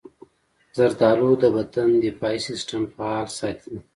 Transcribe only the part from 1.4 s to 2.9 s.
د بدن دفاعي سستم